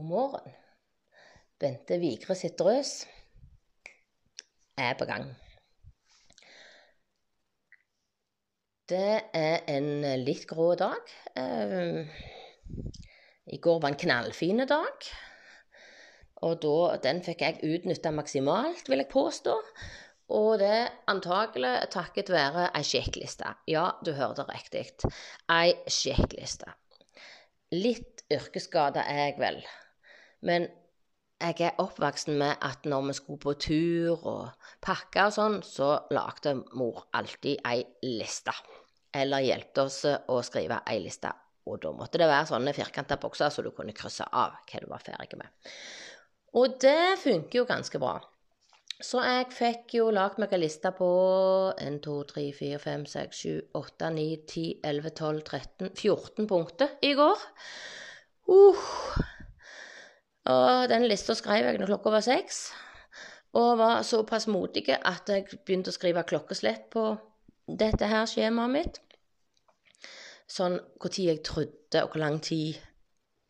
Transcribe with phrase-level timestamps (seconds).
[0.00, 0.52] God morgen.
[1.60, 3.02] Bente Vigre sitt drøs
[4.80, 5.26] er på gang.
[8.88, 9.90] Det er en
[10.22, 11.12] litt grå dag.
[11.36, 12.08] Eh,
[13.52, 15.10] I går var en knallfin dag.
[16.48, 19.58] Og da, den fikk jeg utnytta maksimalt, vil jeg påstå.
[20.32, 20.78] Og det
[21.12, 23.52] antakelig takket være ei sjekkliste.
[23.68, 24.86] Ja, du hørte riktig.
[25.52, 26.72] Ei sjekkliste.
[27.76, 29.62] Litt yrkesskada er jeg vel.
[30.46, 30.68] Men
[31.40, 35.94] jeg er oppvokst med at når vi skulle på tur og pakke og sånn, så
[36.12, 38.52] lagde mor alltid ei liste.
[39.16, 41.32] Eller hjelpte oss å skrive ei liste.
[41.68, 44.86] Og da måtte det være sånne firkanta bokser så du kunne krysse av hva du
[44.90, 45.72] var ferdig med.
[46.60, 48.18] Og det funker jo ganske bra.
[49.00, 51.08] Så jeg fikk jo lagd meg ei liste på
[51.80, 56.96] 1, 2, 3, 4, 5, 6, 7, 8, 9, 10, 11, 12, 13 14 punkter
[57.08, 57.48] i går.
[58.50, 58.88] Uh.
[60.48, 62.70] Og den lista skrev jeg når klokka var seks.
[63.52, 67.12] Og var såpass modig at jeg begynte å skrive klokkeslett på
[67.66, 69.00] dette her skjemaet mitt.
[70.50, 72.78] Sånn når jeg trodde, og hvor lang tid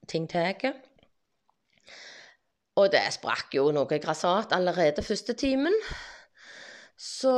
[0.09, 0.73] ting tar.
[2.81, 5.77] Og det sprakk jo noe grassat allerede første timen.
[6.97, 7.33] Så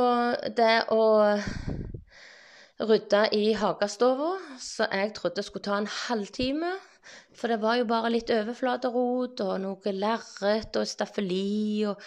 [0.57, 1.03] det å
[2.83, 6.73] rydde i hagestova, så jeg trodde skulle ta en halvtime
[7.35, 12.01] For det var jo bare litt overflaterot og noe lerret og staffeli og,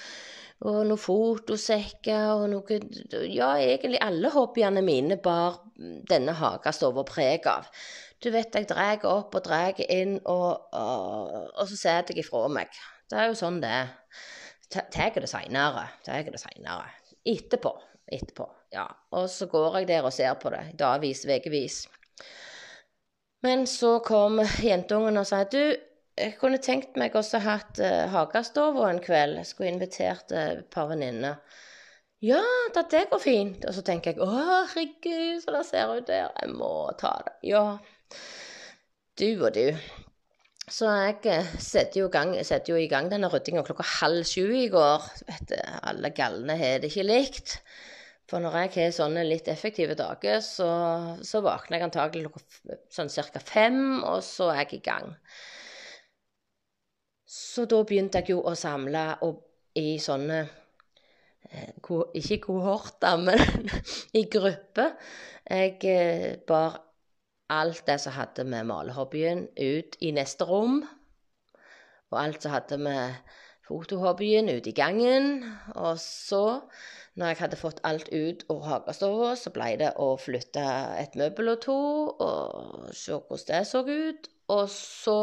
[0.64, 2.80] og noen fotosekker og noe
[3.28, 7.68] Ja, egentlig alle hobbyene mine bar denne hagestova preg av.
[8.22, 12.46] Du vet, jeg drar opp og drar inn, og, og, og så setter jeg ifra
[12.48, 12.72] meg.
[13.10, 13.92] Det er jo sånn det er.
[14.72, 15.84] Tar det seinere.
[16.06, 16.88] Det seinere.
[17.26, 17.74] Etterpå.
[18.06, 18.48] Etterpå.
[18.74, 18.86] Ja.
[19.14, 21.84] Og så går jeg der og ser på det dagvis, ukevis.
[23.44, 25.60] Men så kom jentungen og sa du,
[26.16, 29.36] jeg kunne tenkt meg også hatt uh, Hagastova en kveld.
[29.42, 31.42] Jeg skulle invitert uh, par venninner.
[32.24, 32.40] Ja,
[32.72, 33.66] da det går fint.
[33.68, 36.32] Og så tenker jeg å herregud, så det ser ut der.
[36.40, 37.36] Jeg må ta det.
[37.52, 37.66] Ja.
[39.20, 39.76] Du og du.
[40.66, 44.48] Så jeg eh, setter jo, gang, setter jo i gang denne ryddinga klokka halv sju
[44.56, 45.04] i går.
[45.28, 47.58] Vet du, alle galne har det ikke likt.
[48.26, 50.68] For når jeg har sånne litt effektive dager, så,
[51.22, 52.32] så våkner jeg antagelig
[52.90, 53.42] sånn ca.
[53.42, 55.12] fem, og så er jeg i gang.
[57.26, 59.04] Så da begynte jeg jo å samle
[59.78, 60.40] i sånne
[61.50, 61.70] eh,
[62.18, 63.70] Ikke kohorter, men
[64.14, 64.94] i grupper.
[65.46, 66.80] Jeg eh, bar
[67.52, 70.80] alt det som hadde med malehobbyen, ut i neste rom.
[72.10, 73.14] Og alt som hadde med
[73.66, 75.44] fotohobbyen, ut i gangen.
[75.74, 76.60] Og så,
[77.16, 80.62] når jeg hadde fått alt ut av hagestua, så ble det å flytte
[81.00, 81.76] et møbel og to
[82.20, 84.28] og se hvordan det så ut.
[84.52, 85.18] Og så,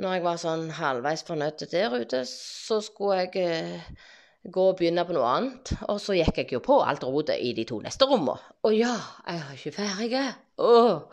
[0.00, 4.06] når jeg var sånn halvveis fornøyd der ute, så skulle jeg eh,
[4.48, 5.74] gå og begynne på noe annet.
[5.92, 8.40] Og så gikk jeg jo på alt rotet i de to neste rommene.
[8.64, 8.94] Å ja,
[9.26, 10.24] jeg er ikke ferdig.
[10.64, 11.04] Oh,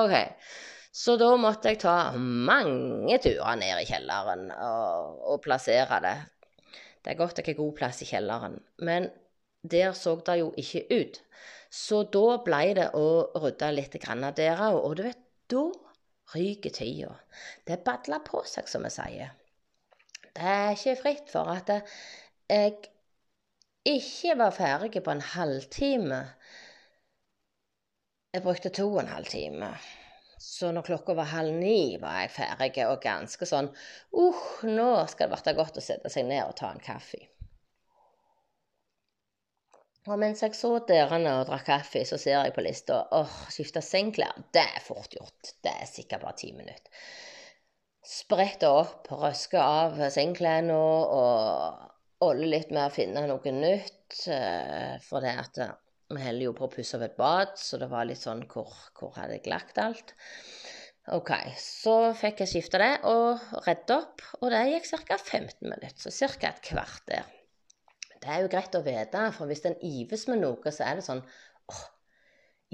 [0.00, 0.16] OK.
[0.96, 6.16] Så da måtte jeg ta mange turer ned i kjelleren og, og plassere det.
[7.04, 9.10] Det er godt jeg har god plass i kjelleren, men
[9.72, 11.22] der så det jo ikke ut.
[11.70, 13.06] Så da ble det å
[13.42, 13.96] rydde litt
[14.36, 14.78] der òg.
[14.82, 15.18] Og du vet,
[15.50, 15.64] da
[16.34, 17.14] ryker tida.
[17.66, 19.34] Det badler på seg, som vi sier.
[20.36, 21.70] Det er ikke fritt for at
[22.50, 22.76] jeg
[23.86, 26.22] ikke var ferdig på en halvtime.
[28.34, 29.70] Jeg brukte to og en halv time.
[30.38, 33.70] Så når klokka var halv ni, var jeg ferdig og ganske sånn
[34.12, 37.22] uh, nå skal det bli godt å sette seg ned og ta en kaffe.
[40.06, 43.38] Og mens jeg så dørene og drakk kaffe, så ser jeg på lista åh, oh,
[43.50, 44.36] skifte sengklær.
[44.54, 45.54] det er fort gjort.
[45.62, 47.08] Det er sikkert bare ti minutter.
[48.06, 51.88] Sprette opp, røske av sengklærne og
[52.22, 54.20] holder litt med å finne noe nytt.
[54.30, 55.74] Eh, for det at eh,
[56.14, 58.70] vi holder jo på å pusse opp et bad, så det var litt sånn hvor,
[58.94, 60.14] hvor hadde jeg lagt alt?
[61.14, 65.18] OK, så fikk jeg skifta det og redde opp, og det gikk ca.
[65.18, 65.98] 15 minutter.
[66.14, 66.52] Så ca.
[66.52, 67.26] et kvarter.
[68.26, 71.06] Det er jo greit å vite, for hvis en ives med noe, så er det
[71.06, 71.82] sånn åh,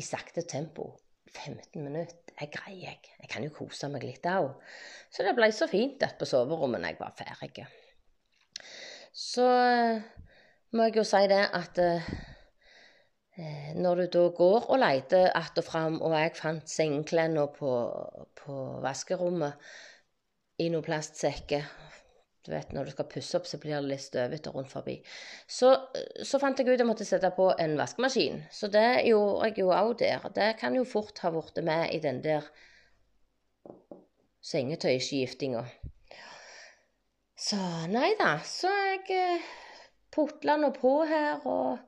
[0.01, 0.95] i sakte tempo.
[1.33, 3.13] 15 minutter, det greier jeg.
[3.23, 4.51] Jeg kan jo kose meg litt òg.
[5.13, 7.65] Så det ble så fint at på soverommet når jeg var ferdig
[9.13, 10.05] så eh,
[10.73, 12.07] må jeg jo si det at eh,
[13.37, 17.73] eh, når du da går og leter att og fram, og jeg fant sengeklærne på,
[18.41, 19.53] på vaskerommet
[20.59, 21.69] i noen plastsekker
[22.43, 24.97] du vet, Når du skal pusse opp, så blir det litt støvete rundt forbi.
[25.47, 25.71] Så,
[26.27, 28.43] så, fant jeg ut jeg måtte sette på en vaskemaskin.
[28.51, 30.27] Så det gjorde jeg jo òg der.
[30.35, 32.49] Det kan jo fort ha blitt med i den der
[34.43, 35.63] sengetøyskiftinga.
[37.39, 37.59] Så
[37.91, 38.37] nei da.
[38.47, 39.53] Så jeg eh,
[40.15, 41.79] putla nå på her og,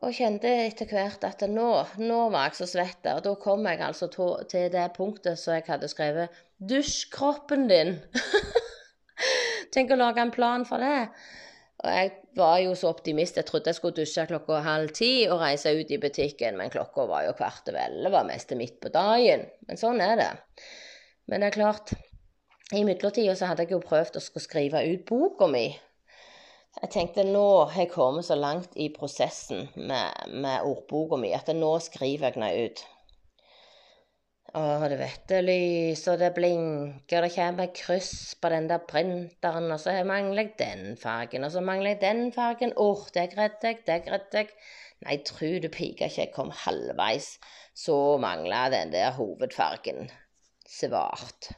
[0.00, 1.68] og kjente etter hvert at nå,
[2.00, 3.08] nå var jeg så svett.
[3.12, 8.00] Og da kom jeg altså til det punktet som jeg hadde skrevet 'Dusj kroppen din'.
[9.74, 11.08] Tenk å lage en plan for det.
[11.78, 13.38] Og jeg var jo så optimist.
[13.38, 17.06] Jeg trodde jeg skulle dusje klokka halv ti og reise ut i butikken, men klokka
[17.06, 19.46] var jo kvart over elleve, mest midt på dagen.
[19.68, 20.30] Men sånn er det.
[21.30, 21.92] Men det er klart,
[22.74, 25.68] i midlertida så hadde jeg jo prøvd å skrive ut boka mi.
[26.78, 31.48] Jeg tenkte nå har jeg kommet så langt i prosessen med, med ordboka mi at
[31.54, 32.82] nå skriver jeg den ut.
[34.56, 39.80] Og det vet lys, og det blinker, det kommer kryss på den der printeren, og
[39.82, 42.72] så mangler jeg den fargen, og så mangler jeg den fargen.
[42.76, 44.54] Åh, oh, det gredde jeg, det gredde jeg.
[45.04, 47.34] Nei, tru du pika ikke jeg kom halvveis,
[47.76, 50.08] så mangla den der hovedfargen
[50.68, 51.52] svart.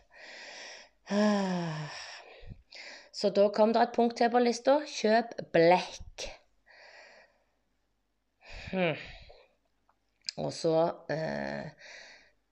[3.13, 4.81] Så da kom det et punkt til på lista.
[4.87, 6.29] Kjøp blekk.
[8.71, 9.01] Hmm.
[10.41, 10.75] Og så
[11.11, 11.73] eh,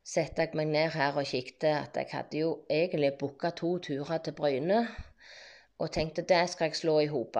[0.09, 4.23] satte jeg meg ned her og kikket at jeg hadde jo egentlig booka to turer
[4.25, 4.87] til Bryne.
[5.79, 7.37] Og tenkte det skal jeg slå i hop.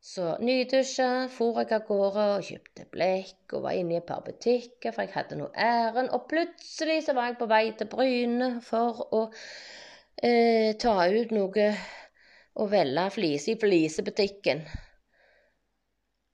[0.00, 4.22] Så nydusja, for jeg av gårde og kjøpte blekk og var inne i et par
[4.24, 6.08] butikker, for jeg hadde noe ærend.
[6.16, 9.20] Og plutselig så var jeg på vei til Bryne for å
[10.22, 11.66] eh, ta ut noe
[12.60, 14.64] og velge flis i flisebutikken.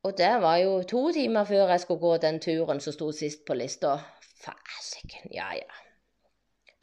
[0.06, 3.42] Og det var jo to timer før jeg skulle gå den turen som sto sist
[3.48, 3.96] på lista.
[4.36, 5.82] Fasiken, ja ja.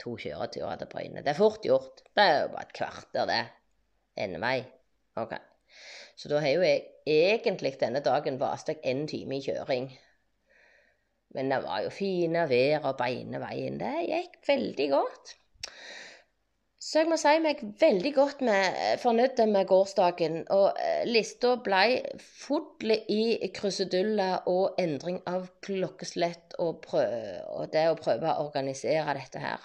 [0.02, 1.22] To kjøreturer til Bryne.
[1.24, 2.02] Det er fort gjort.
[2.16, 3.42] Det er jo bare et kvarter, det.
[4.20, 4.58] Endevei.
[5.20, 5.36] Ok.
[6.16, 9.88] Så da har jo jeg egentlig denne dagen vast deg en time i kjøring.
[11.34, 13.78] Men det var jo fine vær og beine veien.
[13.80, 15.34] Det gikk veldig godt.
[16.84, 20.42] Så jeg må si meg veldig godt med, fornøyd med gårsdagen.
[20.52, 21.80] Og eh, lista ble
[22.20, 29.40] full i kruseduller og endring av klokkeslett og, og, det å prøve å organisere dette
[29.40, 29.64] her.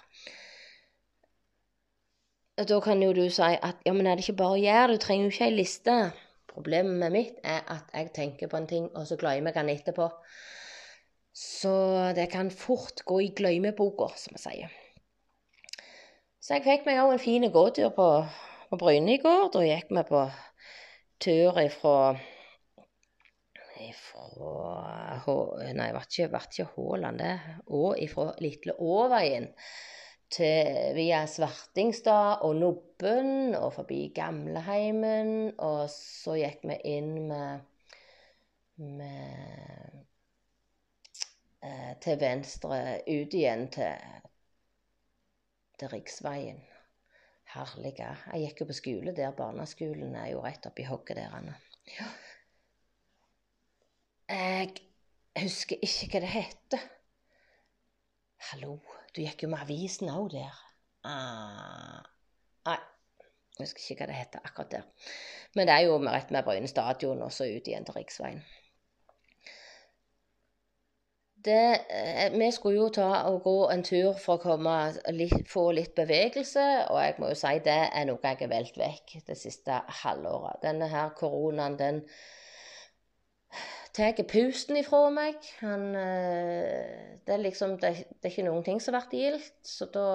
[2.60, 5.04] Da kan jo du si at ja, men er det ikke bare å gjøre, du
[5.04, 6.02] trenger jo ikke ei liste.
[6.50, 10.08] Problemet mitt er at jeg tenker på en ting, og så glemmer jeg den etterpå.
[11.36, 11.74] Så
[12.16, 14.80] det kan fort gå i glemmeboka, som vi sier.
[16.40, 18.10] Så jeg fikk meg òg en fin gåtur på,
[18.70, 19.50] på Bryne i går.
[19.54, 20.26] Da gikk vi på
[21.20, 22.16] tur ifra
[23.80, 24.26] ifra
[25.76, 27.36] Nei, ble ikke, ikke Haaland, det.
[27.76, 29.50] Og ifra Litle Åveien
[30.32, 35.54] til via Svartingstad og Nobben og forbi Gamleheimen.
[35.58, 37.68] Og så gikk vi inn med,
[38.80, 40.00] med
[41.64, 44.29] eh, til venstre ut igjen til
[45.80, 46.60] til riksveien.
[47.50, 48.10] Herlige.
[48.34, 49.32] Jeg gikk jo på skole der.
[49.38, 51.50] Barneskolen er jo rett oppi hogget der.
[51.96, 52.10] Ja.
[54.30, 54.76] Jeg
[55.42, 56.86] husker ikke hva det heter.
[58.52, 58.78] Hallo,
[59.16, 60.62] du gikk jo med avisen òg der.
[61.10, 62.06] Ah.
[62.70, 62.78] Nei,
[63.58, 64.88] jeg husker ikke hva det heter akkurat der.
[65.58, 68.44] Men det er jo rett med Bryne stadion og så ut igjen til riksveien
[71.46, 74.58] det, eh, vi skulle jo ta og gå en tur for å
[75.16, 78.80] litt, få litt bevegelse, og jeg må jo si det er noe jeg har valgt
[78.80, 80.60] vekk det siste halvåret.
[80.64, 82.02] Denne her koronaen, den
[83.96, 85.40] tar pusten ifra meg.
[85.62, 89.88] Han, eh, det, er liksom, det, det, er ikke noen ting som blir gildt, så
[89.94, 90.10] da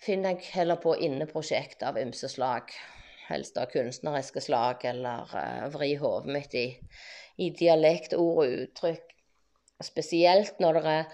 [0.00, 2.72] finner jeg heller på inneprosjekt av ymse slag.
[3.28, 6.70] Helst av kunstneriske slag, eller uh, vri hodet mitt i,
[7.36, 9.17] i dialekt, ord og uttrykk
[9.84, 11.04] Spesielt når det er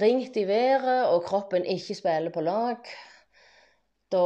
[0.00, 2.76] ringt i været og kroppen ikke spiller på lag.
[4.12, 4.24] Da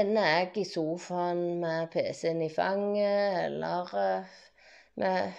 [0.00, 4.36] ender jeg i sofaen med PC-en i fanget eller eh,
[4.98, 5.32] med,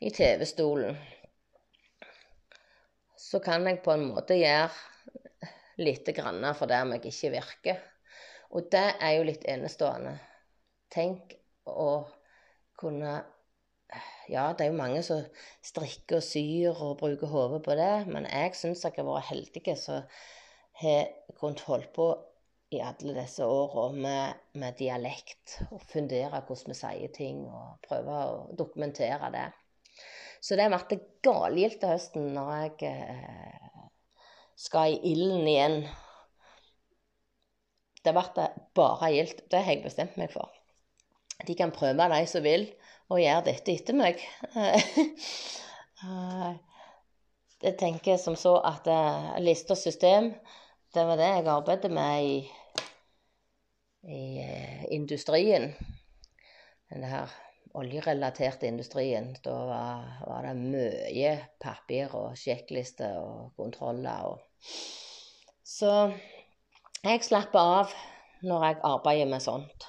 [0.00, 0.96] i TV-stolen.
[3.18, 4.70] Så kan jeg på en måte gjøre
[5.78, 7.82] lite grann for der jeg ikke virker.
[8.50, 10.16] Og det er jo litt enestående.
[10.90, 11.36] Tenk
[11.68, 12.08] å
[12.78, 13.18] kunne
[14.28, 15.22] ja, det er jo mange som
[15.64, 19.76] strikker og syr og bruker hodet på det, men jeg syns jeg har vært heldig
[19.80, 20.02] som
[20.82, 21.06] har
[21.38, 22.08] kunnet holde på
[22.76, 28.18] i alle disse åra med, med, dialekt og fundere hvordan vi sier ting og prøve
[28.26, 29.46] å dokumentere det.
[30.44, 33.80] Så det ble galgildt til høsten når jeg eh,
[34.58, 35.80] skal i ilden igjen.
[38.04, 39.42] Det ble bare gildt.
[39.50, 40.52] Det har jeg bestemt meg for.
[41.48, 42.68] De kan prøve, de som vil
[43.08, 44.22] og gjør dette etter meg.
[47.58, 50.28] Jeg tenker som så at uh, liste og system,
[50.94, 52.36] det var det jeg arbeidet med i
[54.08, 55.74] i eh, industrien.
[56.90, 57.30] Den her
[57.74, 59.36] oljerelaterte industrien.
[59.44, 64.44] Da var, var det mye papir og sjekklister og kontroller og
[65.68, 65.92] Så
[67.04, 67.92] jeg slapper av
[68.42, 69.84] når jeg arbeider med sånt.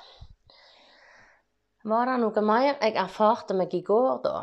[1.87, 4.39] Var det noe mer jeg erfarte meg i går, da?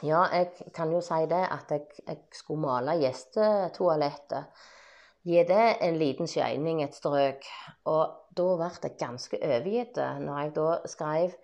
[0.00, 4.62] Ja, jeg kan jo si det at jeg, jeg skulle male gjestetoalettet.
[5.28, 7.44] Gi det en liten skeining, et strøk.
[7.92, 11.36] Og da ble jeg ganske overgitt når jeg da skrev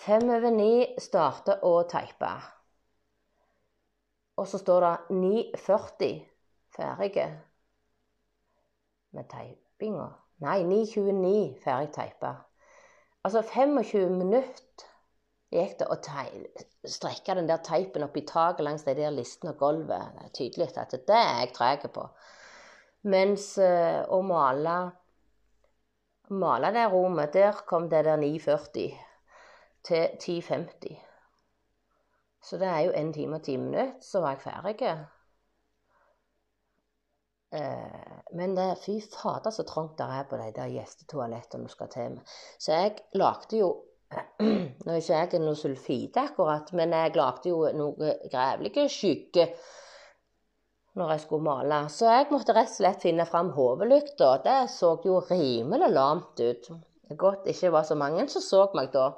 [0.00, 2.28] Fem over ni starter å teipe.
[4.38, 6.12] Og så står det 9.40
[6.76, 7.26] ferdige
[9.18, 10.06] med teipinga.
[10.46, 12.32] Nei, 9.29 ferdig teipa.
[13.24, 14.86] Altså 25 minutter
[15.50, 15.98] gikk det å
[16.88, 20.14] strekke den der teipen opp i taket langs de der listene og gulvet.
[20.14, 22.06] Det er tydelig at det er jeg treg på.
[23.10, 24.78] Mens uh, å male
[26.30, 28.92] male det rommet, der kom det der 9.40
[29.84, 30.98] til 10.50.
[32.42, 34.92] Så det er jo en time og ti minutter, så var jeg ferdig.
[37.50, 41.90] Eh, men det, fy fader så trangt det er på de der gjestetoalettene du skal
[41.90, 42.34] til med.
[42.58, 43.70] Så jeg lagde jo
[44.42, 49.44] Nå er ikke jeg noe sulfide akkurat, men jeg lagde jo noe grevlige skygge
[50.98, 51.84] når jeg skulle male.
[51.94, 54.32] Så jeg måtte rett og slett finne fram hodelykta.
[54.42, 56.70] Det så jo rimelig lamt ut.
[57.18, 59.12] Godt ikke var så mange som så meg da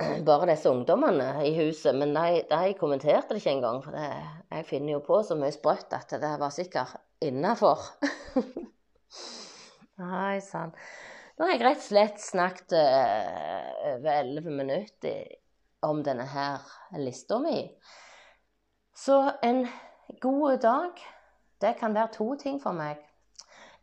[0.28, 1.94] bare disse ungdommene i huset.
[1.96, 3.82] Men de, de kommenterte det ikke engang.
[3.84, 4.08] For det,
[4.56, 7.84] jeg finner jo på så mye sprøtt at det var sikkert innafor.
[10.00, 10.72] Nei sann.
[11.36, 15.22] Nå har jeg rett og slett snakket uh, over elleve minutter
[15.88, 16.66] om denne her
[17.00, 17.62] lista mi.
[18.96, 19.62] Så en
[20.20, 21.00] god dag,
[21.60, 23.00] det kan være to ting for meg.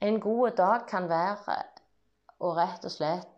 [0.02, 1.58] En god dag kan være
[2.38, 3.37] å rett og slett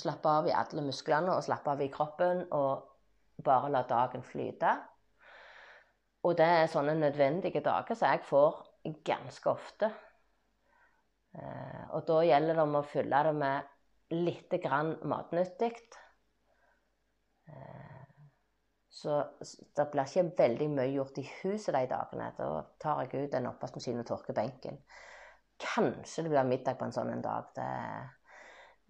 [0.00, 4.72] slappe av i alle musklene og slappe av i kroppen og bare la dagen flyte.
[6.26, 8.62] Og det er sånne nødvendige dager som jeg får
[9.06, 9.90] ganske ofte.
[11.38, 15.74] Eh, og da gjelder det om å fylle det med litt grann matnyttig.
[17.48, 17.98] Eh,
[18.98, 19.20] så
[19.76, 22.32] det blir ikke veldig mye gjort i huset de dagene.
[22.38, 22.48] Da
[22.82, 24.80] tar jeg ut en oppvaskmaskin og tørker benken.
[25.62, 27.52] Kanskje det blir middag på en sånn en dag.
[27.54, 27.68] Det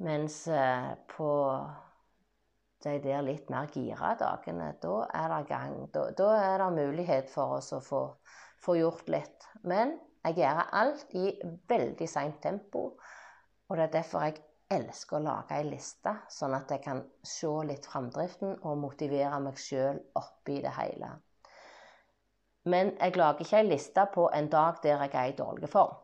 [0.04, 1.30] mens eh, på
[2.84, 5.78] de der litt mer gira dagene, da er det gang.
[5.94, 8.02] Da, da er det mulighet for oss å få,
[8.62, 9.48] få gjort litt.
[9.66, 11.32] Men jeg gjør alt i
[11.70, 12.92] veldig seint tempo.
[13.68, 17.50] Og det er derfor jeg elsker å lage ei liste, sånn at jeg kan se
[17.66, 21.14] litt framdriften og motivere meg sjøl oppi det hele.
[22.68, 25.96] Men jeg lager ikke ei liste på en dag der jeg er i dårlig form.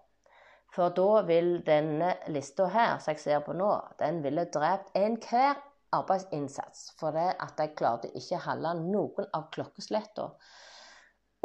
[0.75, 5.61] For da vil denne lista her, som jeg ser på nå, den ville drept enhver
[5.95, 6.88] arbeidsinnsats.
[6.99, 10.35] For det at jeg klarte ikke å holde noen av klokkeslettene.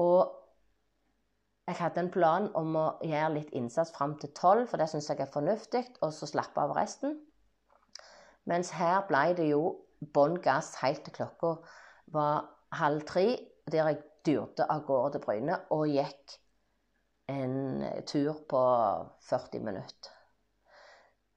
[0.02, 0.36] Og
[1.70, 5.12] jeg hadde en plan om å gjøre litt innsats fram til tolv, for det syns
[5.12, 7.20] jeg er fornuftig, og så slappe av resten.
[8.50, 9.76] Mens her ble det jo
[10.16, 11.60] bånn gass helt til klokka
[12.16, 12.48] var
[12.80, 13.28] halv tre,
[13.70, 16.40] der jeg dyrte av gårde til Bryne og gikk
[17.30, 18.62] en tur på
[19.30, 20.16] 40 minutter.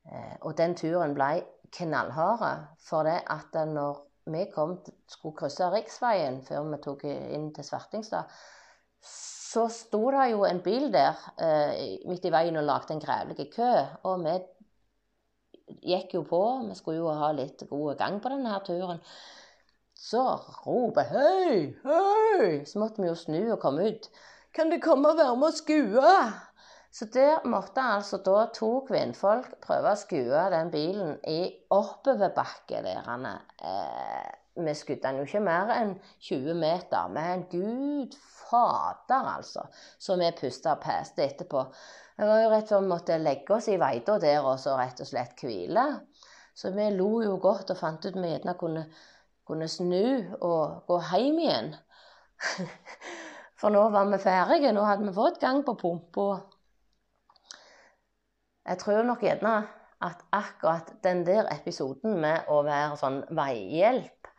[0.08, 1.42] Eh, og den turen ble
[1.76, 2.72] knallhard.
[2.82, 4.00] For det at når
[4.32, 4.78] vi kom,
[5.10, 8.30] skulle krysse riksveien før vi tok inn til Svartingstad,
[9.02, 13.50] så sto det jo en bil der eh, midt i veien og lagde en grævlig
[13.52, 13.72] kø.
[14.08, 14.36] Og vi
[15.92, 16.42] gikk jo på.
[16.68, 19.02] Vi skulle jo ha litt god gang på denne turen.
[20.02, 20.22] Så
[20.64, 24.08] roper 'hei, hei', så måtte vi jo snu og komme ut.
[24.52, 26.16] Kan du komme og være med og skue?
[26.92, 31.38] Så der måtte altså da to kvinnfolk prøve å skue den bilen i
[31.72, 32.82] oppoverbakke.
[32.84, 34.26] Eh,
[34.60, 38.12] vi skudde den jo ikke mer enn 20 meter, men gud
[38.50, 39.64] fader, altså.
[39.96, 41.64] Så vi pusta peste etterpå.
[42.18, 45.00] Det var jo rett og slett måtte legge oss i veita der og så rett
[45.00, 45.88] og slett hvile.
[46.52, 48.84] Så vi lo jo godt og fant ut vi gjerne kunne,
[49.48, 51.76] kunne snu og gå hjem igjen.
[53.62, 54.72] For nå var vi ferdige.
[54.74, 56.26] Nå hadde vi fått gang på pumpa.
[58.66, 59.52] Jeg tror nok gjerne
[60.02, 64.30] at akkurat den der episoden med å være sånn veihjelp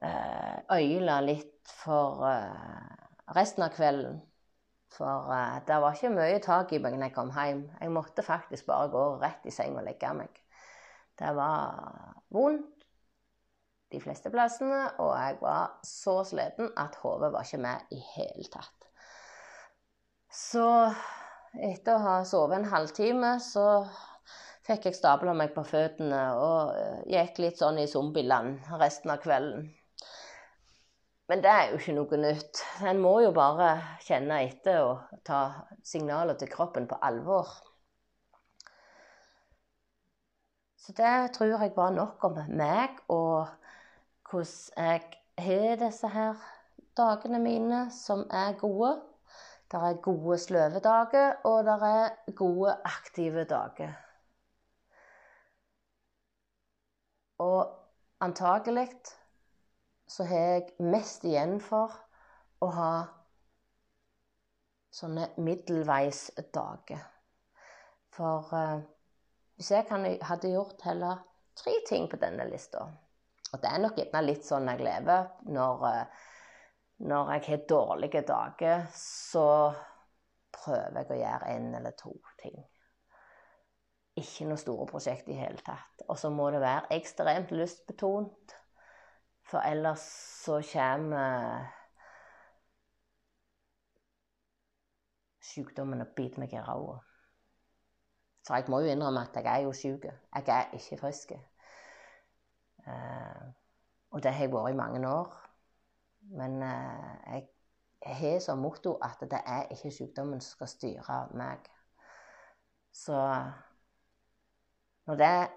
[0.00, 2.96] eh, øyla litt for uh,
[3.36, 4.22] resten av kvelden.
[4.96, 7.62] For uh, det var ikke mye tak i meg når jeg kom hjem.
[7.80, 10.40] Jeg måtte faktisk bare gå rett i seng og legge meg.
[11.16, 12.75] Det var vondt
[13.94, 18.48] de fleste plassene, og jeg var så sliten at hodet var ikke med i hele
[18.52, 18.88] tatt.
[20.32, 20.66] Så
[21.54, 23.86] etter å ha sovet en halvtime, så
[24.66, 29.22] fikk jeg stabla meg på føttene og eh, gikk litt sånn i zombieland resten av
[29.22, 29.68] kvelden.
[31.30, 32.60] Men det er jo ikke noe nytt.
[32.86, 33.70] En må jo bare
[34.06, 35.40] kjenne etter og ta
[35.86, 37.50] signaler til kroppen på alvor.
[40.78, 43.48] Så det tror jeg var nok om meg og
[44.30, 45.02] hvordan jeg
[45.38, 46.34] har disse her
[46.96, 49.00] dagene mine som er gode.
[49.70, 53.92] Det er gode sløve dager, og det er gode aktive dager.
[57.38, 57.74] Og
[58.20, 58.88] antagelig
[60.08, 61.92] så har jeg mest igjen for
[62.62, 62.92] å ha
[64.94, 67.02] sånne middelveisdager.
[68.16, 68.78] For uh,
[69.58, 71.26] hvis jeg hadde gjort heller
[71.58, 72.86] tre ting på denne lista
[73.54, 75.28] Og det er nok gjerne litt sånn jeg lever.
[75.54, 76.30] Når, uh,
[77.10, 79.48] når jeg har dårlige dager, så
[80.56, 82.58] prøver jeg å gjøre en eller to ting
[84.16, 86.04] ikke noe store prosjekt i hele tatt.
[86.08, 88.54] Og så må det være ekstremt lystbetont,
[89.46, 90.04] for ellers
[90.42, 91.66] så kommer
[95.46, 96.96] sykdommen og biter meg i ræva.
[98.46, 100.08] For jeg må jo innrømme at jeg er jo syk.
[100.08, 101.36] Jeg er ikke frisk.
[102.86, 103.52] Uh,
[104.10, 105.36] og det har jeg vært i mange år.
[106.38, 107.46] Men uh, jeg
[108.06, 111.70] har som motto at det er ikke sykdommen som skal styre meg.
[112.92, 113.18] Så
[115.06, 115.48] når det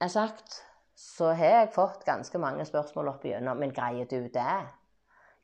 [0.00, 0.62] er sagt,
[0.96, 3.56] så har jeg fått ganske mange spørsmål opp igjennom.
[3.56, 4.60] Men greier du det?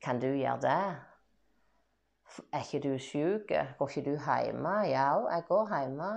[0.02, 0.96] Kan du gjøre det?
[2.52, 3.52] Er ikke du syk?
[3.78, 4.74] Går ikke du hjemme?
[4.90, 6.10] Ja, jeg går hjemme.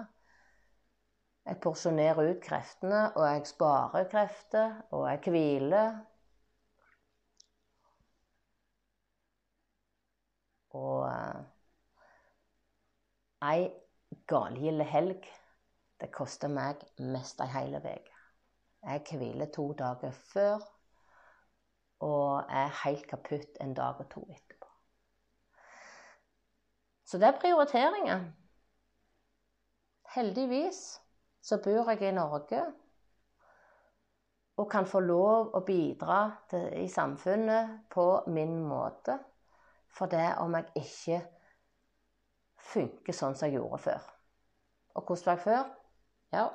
[1.48, 6.00] Jeg porsjonerer ut kreftene, og jeg sparer krefter, og jeg hviler.
[10.76, 11.40] Og uh,
[13.48, 13.70] ei
[14.28, 15.30] galgild helg
[16.02, 18.18] det koster meg mest ei hele uke.
[18.84, 20.62] Jeg hviler to dager før
[22.06, 24.70] og er helt kaputt en dag og to etterpå.
[27.08, 28.28] Så det er prioriteringer.
[30.14, 30.84] Heldigvis
[31.48, 32.62] så bor jeg i Norge
[34.58, 39.20] og kan få lov å bidra til, i samfunnet på min måte.
[39.94, 41.20] For det om jeg ikke
[42.74, 44.10] funker sånn som jeg gjorde før.
[44.98, 45.72] Og hvordan var jeg før?
[46.34, 46.46] Ja.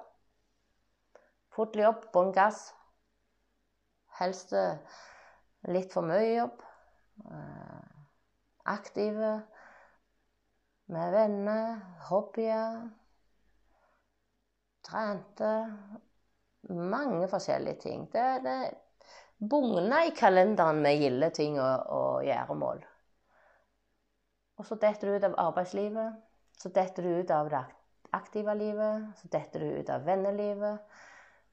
[1.55, 2.67] Fort jobb, bånn gass.
[4.19, 4.99] Helst eh,
[5.73, 6.65] litt for mye jobb.
[7.31, 7.93] Eh,
[8.75, 9.37] aktive.
[10.93, 11.79] Med venner,
[12.11, 12.83] hobbyer.
[14.93, 15.53] Trente.
[16.69, 18.07] Mange forskjellige ting.
[18.13, 18.57] Det, det
[19.43, 22.83] bugna i kalenderen med gilde ting og, og gjøremål.
[24.61, 26.21] Og så detter du ut av arbeidslivet.
[26.61, 27.63] Så detter du ut av det
[28.15, 31.01] aktive livet, så detter du ut av vennelivet.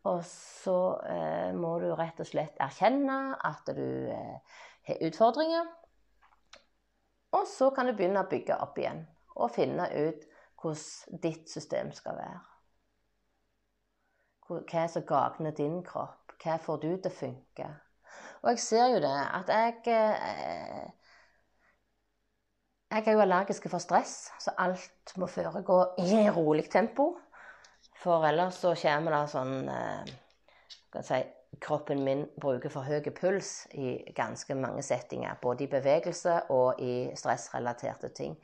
[0.10, 5.72] Og så eh, må du rett og slett erkjenne at du eh, har utfordringer.
[7.40, 9.04] Og så kan du begynne å bygge opp igjen
[9.40, 10.26] og finne ut
[10.60, 12.40] hvordan ditt system skal være.
[14.50, 16.34] Hva som gagner din kropp?
[16.42, 17.68] Hva får du til å funke?
[18.42, 20.88] Og jeg ser jo det at jeg eh,
[22.90, 27.12] jeg er jo allergisk for stress, så alt må foregå i rolig tempo.
[28.02, 30.16] For ellers så kommer det sånn eh,
[30.94, 31.20] kan si,
[31.60, 35.40] Kroppen min bruker for høy puls i ganske mange settinger.
[35.42, 38.36] Både i bevegelse og i stressrelaterte ting.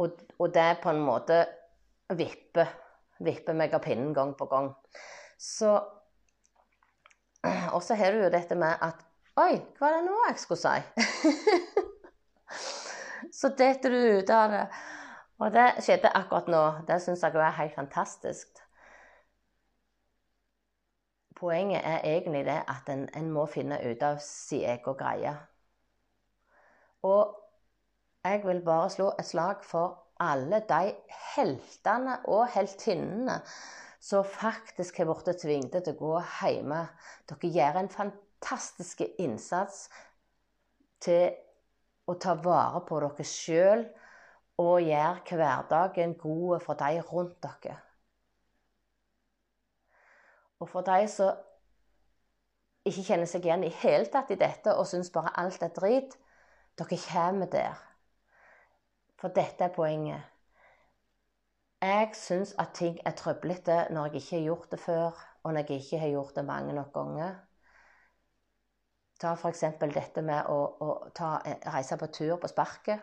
[0.00, 1.42] Og, og det på en måte
[2.16, 2.72] vipper,
[3.20, 4.72] vipper meg av pinnen gang på gang.
[5.42, 5.80] Så
[7.72, 9.02] Og så har du jo dette med at
[9.40, 11.04] Oi, hva er det nå jeg skulle si?
[13.40, 14.66] så detter du ut av det.
[15.40, 16.60] Og det skjedde akkurat nå.
[16.84, 18.60] Det syns jeg er helt fantastisk.
[21.40, 25.32] Poenget er egentlig det at en, en må finne ut av sin egen greie.
[27.08, 27.32] Og
[28.28, 30.92] jeg vil bare slå et slag for alle de
[31.32, 33.40] heltene og heltinnene
[34.02, 36.80] som faktisk har blitt tvunget til å gå hjemme.
[37.30, 39.84] Dere gjør en fantastisk innsats
[41.02, 41.30] til
[42.10, 43.84] å ta vare på dere sjøl
[44.62, 47.78] og gjøre hverdagen god for de rundt dere.
[50.62, 51.38] Og for de som
[52.86, 56.18] ikke kjenner seg igjen i hele tatt i dette og syns bare alt er drit,
[56.78, 57.78] dere kommer der.
[59.22, 60.31] For dette er poenget.
[61.82, 65.64] Jeg syns at ting er trøblete når jeg ikke har gjort det før, og når
[65.68, 67.32] jeg ikke har gjort det mange nok ganger.
[69.20, 69.64] Ta f.eks.
[69.80, 71.32] dette med å, å ta,
[71.74, 73.02] reise på tur på sparket.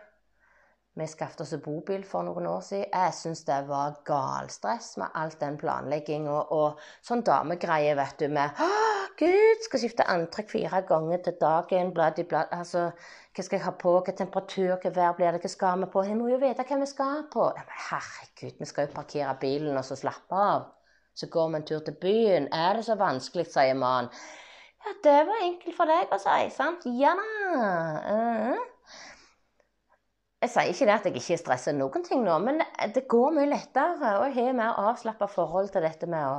[0.96, 2.88] Vi skaffet oss bobil for noen år siden.
[2.88, 8.28] Jeg syns det var galstress med alt den planlegginga og, og sånn damegreie, vet du,
[8.32, 8.56] med
[9.20, 12.86] Gud, skal skifte antrekk fire ganger til dagen, blad i blad Altså,
[13.36, 16.04] hva skal jeg ha på, hva temperatur, hva vær blir det, hva skal vi på?
[16.08, 17.50] Jeg må jo vite hva vi skal på.
[17.58, 20.70] Ja, men herregud, vi skal jo parkere bilen og så slappe av.
[21.12, 22.48] Så går vi en tur til byen.
[22.54, 24.08] Er det så vanskelig, sier mannen.
[24.80, 26.88] Ja, det var enkelt for deg å si, sant?
[26.96, 27.30] Ja da.
[28.16, 28.68] Uh
[30.40, 32.62] jeg sier ikke det at jeg ikke stresser noen ting nå, men
[32.94, 34.12] det går mye lettere.
[34.22, 36.38] Og jeg har mer avslappa forhold til dette med å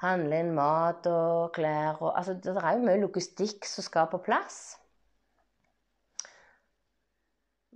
[0.00, 2.00] handle inn mat og klær.
[2.00, 4.60] Og, altså, det er jo mye logistikk som skal på plass.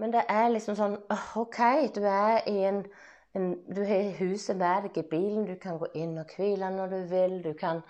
[0.00, 0.96] Men det er liksom sånn
[1.38, 1.60] OK,
[1.94, 2.80] du er i en,
[3.38, 5.46] en Du har huset med deg i bilen.
[5.46, 7.38] Du kan gå inn og hvile når du vil.
[7.44, 7.82] Du kan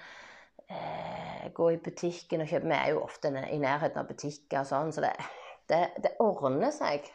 [0.69, 4.69] eh, gå i butikken og kjøpe Vi er jo ofte i nærheten av butikker og
[4.69, 5.15] sånn, så det,
[5.73, 7.09] det, det ordner seg.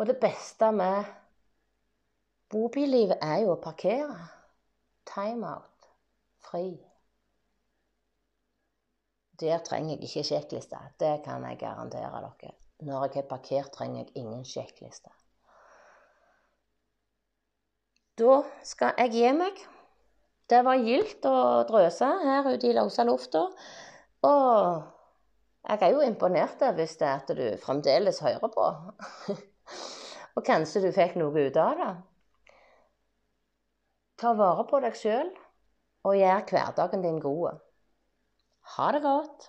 [0.00, 1.04] Og det beste med
[2.50, 4.18] bobillivet er jo å parkere.
[5.08, 5.88] Timeout.
[6.40, 6.66] Fri.
[9.40, 10.78] Der trenger jeg ikke sjekkliste.
[11.00, 12.54] Det kan jeg garantere dere.
[12.80, 15.12] Når jeg har parkert, trenger jeg ingen sjekkliste.
[18.20, 19.60] Da skal jeg gi meg.
[20.50, 23.46] Det var gildt å drøse her ute i løse lufta.
[24.26, 24.82] Og
[25.68, 28.66] jeg er jo imponert hvis det er at du fremdeles hører på.
[30.36, 31.90] Og kanskje du fikk noe ut av det.
[34.20, 35.30] Ta vare på deg sjøl,
[36.04, 37.60] og gjør hverdagen din god.
[38.76, 39.48] Ha det godt.